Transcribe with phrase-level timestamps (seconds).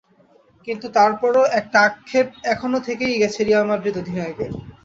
[0.67, 4.51] কিন্তু তার পরও একটা আক্ষেপ এখনো থেকেই গেছে রিয়াল মাদ্রিদ অধিনায়কের।